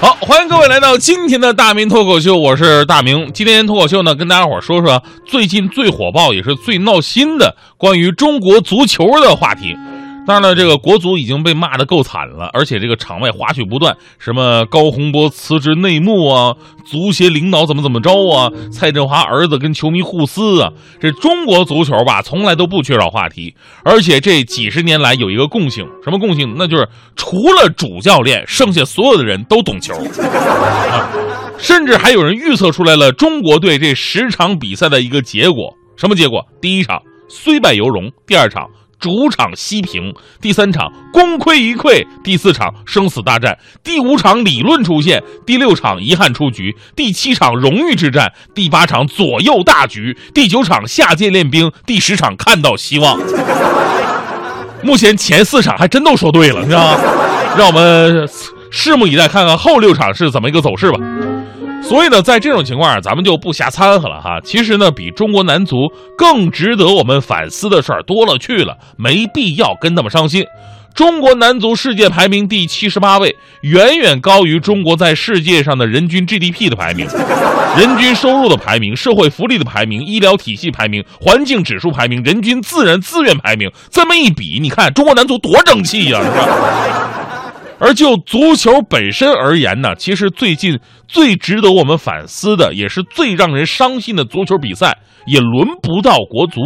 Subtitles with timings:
[0.00, 3.32] 好，欢迎各位来到今天的大明脱口秀，我是大明。
[3.32, 9.76] 今天脱口秀呢，跟大家伙说说最近最火爆也是最闹心的关于中国足球的话题。
[10.28, 16.54] 当然了，这个国足已经被骂得够惨了，而且这个场外花絮不断，什么高洪波辞职内幕啊，
[16.84, 20.70] 足协领导怎么怎么着啊，蔡振华儿子跟球迷互撕啊，
[21.00, 26.54] 这中国足球吧，从来都不缺少话题，而且这几十年来有一个共性，什么共性？
[26.58, 26.86] 那就是
[27.16, 29.94] 除了主教练，剩下所有的人都懂球。
[30.20, 31.08] 啊
[31.56, 36.44] 甚至还有人预测出来了中国队这十场比赛的一个结果，什么结果？
[36.60, 53.18] 第一场虽败犹荣，第二场主场西平，第三场功亏一篑，第四场生死大战，第五场理论出现，第六场遗憾出局，第七场荣誉之战，第八场左右大局，第九场下界练兵，第十场看到希望。
[54.82, 56.98] 目前前四场还真都说对了，是吧？
[57.56, 58.28] 让我们
[58.72, 60.98] 拭目以待，看看后六场是怎么一个走势吧。
[61.82, 64.38] 所以呢，在这种情况下，咱们就不瞎掺和了哈。
[64.44, 70.44] 其实呢，比中国男足更值得我们反思的事儿多了去了，没必要跟那么伤心。
[70.94, 77.06] 中国男足世界排名第七十八位，远远高于中国在世界上的人均 GDP 的排名、
[77.78, 83.70] 人均收入的排名、社会福利的排名、医疗体系排名、环境指数排名、人均自然资源排名。
[83.90, 86.48] 这么一比，你看中国男足多争气呀、是吧？
[87.80, 96.60] 而就足球本身而言呢，其实最近最值得我们反思的，也是最让人伤心的足球比赛，也轮不到国足，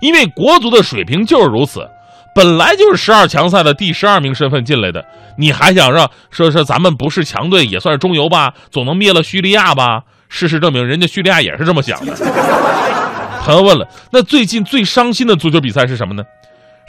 [0.00, 1.86] 因为国足的水平就是如此，
[2.34, 5.04] 本来就是十二强赛的第十二名身份进来的，
[5.36, 10.02] 你还想让说说咱们不是强队也算是中游吧，总能灭了叙利亚吧？
[10.30, 12.14] 事实证明，人家叙利亚也是这么想的。
[13.44, 16.22] 朋友问了，那最近最伤心的足球比赛是什么呢？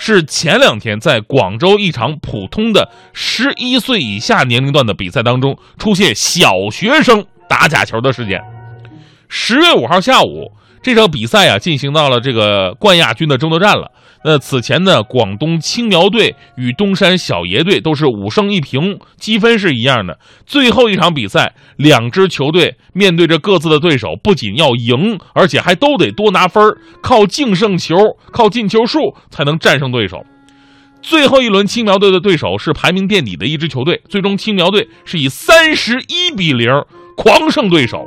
[0.03, 8.41] 是前两天在广州一场普通的十一岁以下年龄段的比赛当中，出现小学生打假球的事件。
[9.29, 13.91] 十月五号下午，这场比赛啊进行到了这个冠亚军的争夺战了。
[14.23, 20.19] 那此前呢，广东青苗队与东山小爷队都是五胜一平，积分是一样的。
[20.45, 26.63] 最后一场比赛，两支球队面对着各自的对手，不仅要赢，而且还都得多拿分
[27.01, 27.95] 靠净胜球、
[28.31, 30.23] 靠进球数才能战胜对手。
[31.01, 36.69] 最后一轮，青苗队的对手是排名垫底的一支球队，最终青苗队是以三十一比零
[37.17, 38.05] 狂胜对手，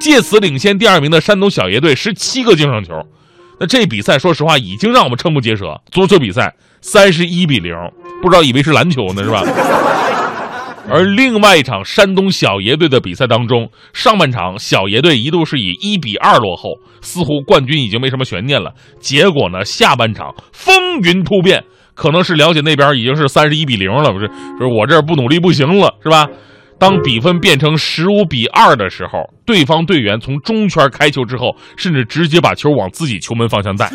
[0.00, 2.94] 借此领先第二名的山东小爷队十七个净胜球。
[3.60, 5.78] 那这比赛，说实话已经让我们瞠目结舌。
[5.92, 7.74] 足球比赛三十一比零，
[8.22, 9.42] 不知道以为是篮球呢，是吧？
[10.88, 16.70] 而另外一场山东小爷队的比赛当中，上半场小爷队一度是以一比二落后，
[17.02, 18.72] 似乎冠军已经没什么悬念了。
[18.98, 21.62] 结果呢，下半场风云突变，
[21.94, 24.26] 可能是了解那边已经是三十一比零了，不是？
[24.58, 26.26] 是我这儿不努力不行了，是吧？
[26.80, 33.90] 当比分变成十五比二的时候，对方队员从中圈开球之后，甚至直接把球往自己球门方向带。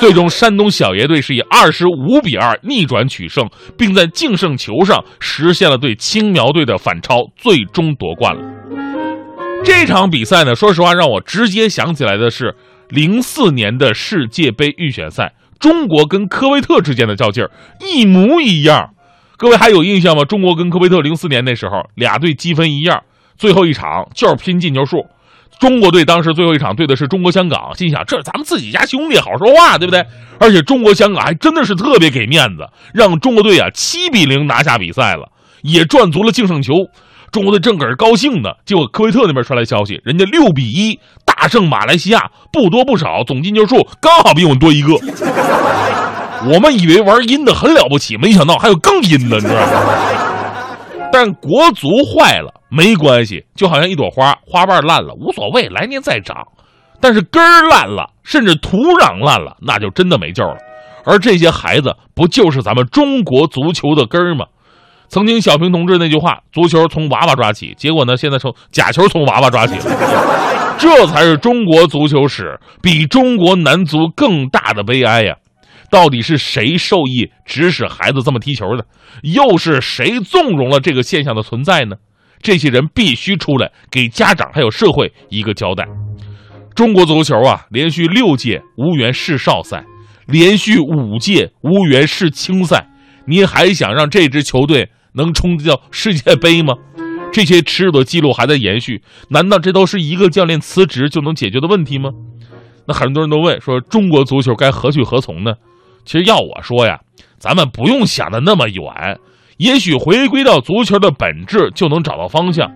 [0.00, 3.48] 最终，山东小爷队是以二十五比二逆转取胜，
[3.78, 8.42] 并在净胜球上实现了对青苗队的反超，最终夺冠了。
[9.64, 12.56] 这场比赛呢，说实话让我直接想起来的是
[12.88, 17.50] 零四年的世界杯预选赛，中国跟科威特之间的较劲儿
[17.80, 18.90] 一模一样。
[19.44, 20.24] 各位还有印象吗？
[20.24, 23.02] 中国跟科威特零四年那时候俩队积分一样，
[23.36, 25.04] 最后一场就是拼进球数。
[25.60, 30.02] 中国队当时最后一场对的是中国香港，心想这是咱们自己家兄弟，好说话，对不对？
[30.38, 35.28] 而且中国香港还真的是特别给面子，让中国队啊七比零拿下比赛了，
[35.60, 36.88] 也赚足了净胜球。
[37.30, 44.94] 中国队正搁这高兴呢，结果科威特那边传来消息，人家六比一大胜马来西亚，不多不少，总进球数刚好比我们多一个。
[46.46, 49.94] 我们以为玩阴的很了不起，没想到还有更阴的，你知道吗？
[51.12, 56.36] 但国足坏了没关系，就好像一朵花，花瓣烂了无所谓，来年再长。
[57.00, 60.56] 但是根儿烂了，甚至土壤烂了，那就真的没救了。
[61.04, 64.46] 而这些孩子，不就是咱们中国足球的根儿吗？
[65.08, 69.84] 曾经小平同志那句话：“足球从娃娃抓起。”结果呢，现在从假球从娃娃抓起了。
[70.78, 75.36] 这才是中国足球史比中国男足更大的悲哀呀！
[75.94, 78.84] 到底是谁受益指使孩子这么踢球的？
[79.22, 81.94] 又是谁纵容了这个现象的存在呢？
[82.42, 85.86] 这些人必须出来给家长还有社会一个交代。
[86.74, 89.84] 中国足球啊，连续六届无缘世少赛，
[90.26, 92.88] 连续五届无缘世青赛，
[93.28, 96.74] 您还想让这支球队能冲到世界杯吗？
[97.32, 102.10] 这些耻辱的记录还在延续，难道这都是一个教练辞职就能解决的问题吗？
[102.88, 105.54] 那很多人都问说，中国足球该何去何从呢？
[106.04, 107.00] 其实要我说呀，
[107.38, 109.18] 咱们不用想的那么远，
[109.56, 112.70] 也许回归到足球的本质，就能找到方向。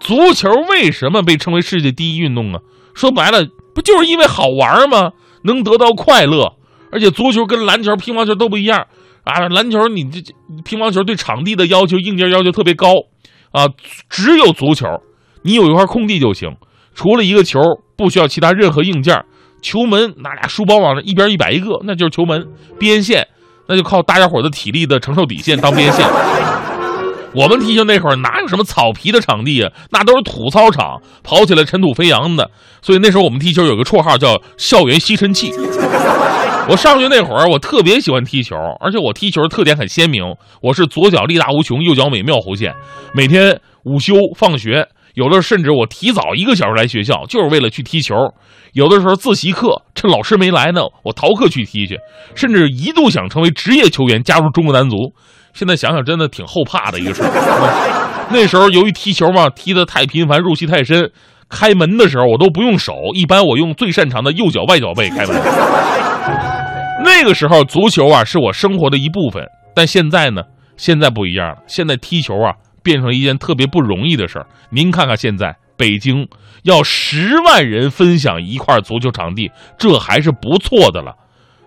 [0.00, 2.60] 足球为什么被称为世界第一运动啊？
[2.94, 5.10] 说白了，不就是因为好玩吗？
[5.44, 6.54] 能得到快乐，
[6.90, 8.86] 而且足球跟篮球、乒乓球都不一样
[9.24, 9.48] 啊！
[9.48, 10.20] 篮球你这
[10.64, 12.88] 乒乓球对场地的要求、硬件要求特别高
[13.52, 13.66] 啊，
[14.08, 14.86] 只有足球，
[15.42, 16.56] 你有一块空地就行，
[16.94, 17.60] 除了一个球，
[17.96, 19.24] 不需要其他任何硬件。
[19.62, 22.46] 球门拿俩书包往那一边一摆一个，那就是球门。
[22.78, 23.26] 边线
[23.66, 26.06] 那就靠大家伙的体力的承受底线当边线。
[27.34, 29.70] 我们踢球那会儿哪有什么草皮的场地啊？
[29.90, 32.50] 那都是土操场，跑起来尘土飞扬的。
[32.80, 35.52] 所以那时候我们踢球有个绰号叫“校园吸尘器”。
[36.70, 42.74] 我上学那会儿，我特别喜欢踢球，而且我踢球特点很鲜明，我是左脚力大无穷，右脚美妙弧线。
[43.12, 48.14] 每天午休放学，有的甚至我提早一个小时来学校，就是为了去踢球。
[48.72, 51.98] 有的时候自习课趁老师没来呢，我逃课去踢去，
[52.34, 54.96] 甚至一度想成为职业球员，加入中国男足。
[55.54, 57.22] 现在想想，真的挺后怕的一个事。
[58.30, 61.10] 那时候由于踢球嘛，踢得太频繁，入戏太深，
[61.48, 65.34] 开门的时候我都不用手，一般我用最擅长的右脚外脚背开门。
[67.04, 69.42] 那个时候足球啊是我生活的一部分，
[69.74, 70.42] 但现在呢，
[70.76, 72.52] 现在不一样了，现在踢球啊
[72.88, 74.46] 变成一件特别不容易的事儿。
[74.70, 76.26] 您看看现在北京
[76.62, 81.14] 要十万人分享一块足球场地，这还是不错的了。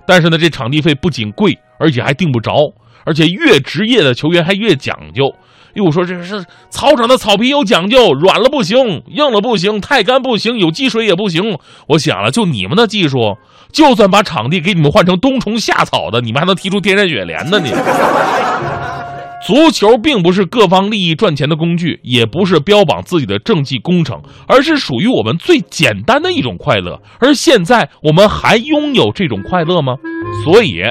[0.07, 2.73] 但是呢，这场地费不仅贵，而且还订不着。
[3.03, 5.33] 而且越职业的球员还越讲究，
[5.75, 11.59] 又说这是操场的草皮有讲究，软了不行，硬了不行，太干不行，有积水也不行。
[11.88, 13.38] 我想了，就你们的技术，
[13.71, 17.59] 就算把场地给你们换成冬虫夏草的，你们还能踢出天山雪莲呢？
[17.59, 17.71] 你，
[19.45, 27.01] 足球并不是各方利益赚钱的工具，也不是标榜自己的政绩工程，而是属于我们最简单的一种快乐。
[27.19, 29.95] 而现在，我们还拥有这种快乐吗？
[30.45, 30.83] 所以，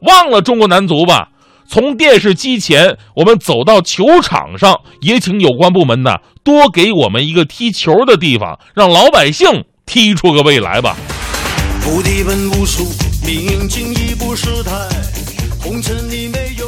[0.00, 1.28] 忘了中国男足吧。
[1.68, 10.96] 从电视机前，我们走到球场上，也请有关部门呢多给我们一个踢球的地方，让老百姓踢出个未来吧。
[11.86, 12.84] 无敌本无数，
[13.24, 14.72] 明镜亦不识台，
[15.60, 16.59] 红尘里没有。